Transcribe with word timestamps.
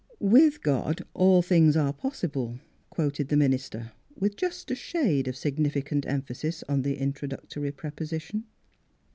"With 0.35 0.63
God 0.63 1.03
all 1.13 1.43
things 1.43 1.77
are 1.77 1.93
possible," 1.93 2.59
quoted 2.89 3.27
the 3.27 3.37
minister 3.37 3.91
with 4.17 4.35
just 4.35 4.71
a 4.71 4.75
shade 4.75 5.27
of 5.27 5.37
significant 5.37 6.07
emphasis 6.07 6.63
on 6.67 6.81
the 6.81 6.97
introductory 6.97 7.71
preposition. 7.71 8.45